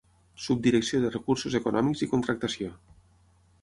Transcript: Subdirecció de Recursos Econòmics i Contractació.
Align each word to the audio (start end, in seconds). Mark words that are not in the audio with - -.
Subdirecció 0.45 1.03
de 1.03 1.13
Recursos 1.17 1.59
Econòmics 1.61 2.05
i 2.07 2.11
Contractació. 2.17 2.77